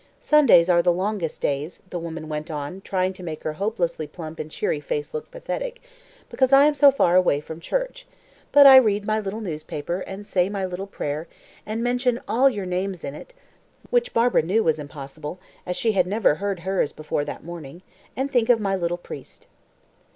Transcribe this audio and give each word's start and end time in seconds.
"Sundays 0.19 0.67
are 0.67 0.81
the 0.81 0.91
longest 0.91 1.41
days," 1.41 1.83
the 1.91 1.99
woman 1.99 2.27
went 2.27 2.49
on, 2.49 2.81
trying 2.81 3.13
to 3.13 3.21
make 3.21 3.43
her 3.43 3.53
hopelessly 3.53 4.07
plump 4.07 4.39
and 4.39 4.49
cheery 4.49 4.79
face 4.79 5.13
look 5.13 5.29
pathetic, 5.29 5.79
"because 6.27 6.51
I 6.51 6.65
am 6.65 6.73
so 6.73 6.89
far 6.89 7.15
away 7.15 7.39
from 7.39 7.59
church. 7.59 8.07
But 8.51 8.65
I 8.65 8.77
read 8.77 9.05
my 9.05 9.19
little 9.19 9.41
newspaper, 9.41 9.99
and 9.99 10.25
say 10.25 10.49
my 10.49 10.65
little 10.65 10.87
prayer 10.87 11.27
and 11.67 11.83
mention 11.83 12.19
all 12.27 12.49
your 12.49 12.65
names 12.65 13.03
in 13.03 13.13
it" 13.13 13.35
(which 13.91 14.11
Barbara 14.11 14.41
knew 14.41 14.63
was 14.63 14.79
impossible, 14.79 15.37
as 15.67 15.77
she 15.77 15.91
had 15.91 16.07
never 16.07 16.33
heard 16.33 16.61
hers 16.61 16.93
before 16.93 17.23
that 17.25 17.43
morning) 17.43 17.83
"and 18.17 18.31
think 18.31 18.49
of 18.49 18.59
my 18.59 18.75
little 18.75 18.97
priest." 18.97 19.45